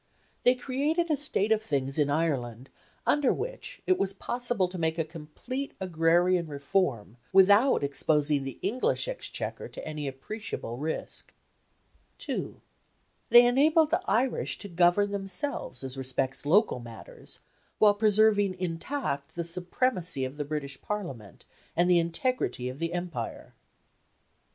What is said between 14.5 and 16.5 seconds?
to govern themselves as respects